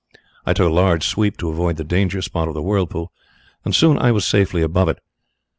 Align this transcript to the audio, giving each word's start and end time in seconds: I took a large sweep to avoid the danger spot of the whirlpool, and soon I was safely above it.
I 0.47 0.53
took 0.53 0.67
a 0.67 0.73
large 0.73 1.05
sweep 1.05 1.37
to 1.37 1.49
avoid 1.49 1.75
the 1.77 1.83
danger 1.83 2.23
spot 2.23 2.47
of 2.47 2.55
the 2.55 2.61
whirlpool, 2.63 3.11
and 3.63 3.75
soon 3.75 3.99
I 3.99 4.11
was 4.11 4.25
safely 4.25 4.63
above 4.63 4.89
it. 4.89 4.97